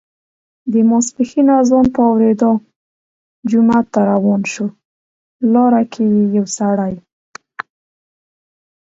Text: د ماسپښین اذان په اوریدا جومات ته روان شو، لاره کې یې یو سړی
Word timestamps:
د 0.71 0.73
ماسپښین 0.89 1.47
اذان 1.59 1.85
په 1.95 2.01
اوریدا 2.09 2.51
جومات 3.49 3.85
ته 3.93 3.99
روان 4.11 4.41
شو، 4.51 4.65
لاره 5.53 5.83
کې 5.91 6.03
یې 6.13 6.21
یو 6.35 6.45
سړی 6.57 6.93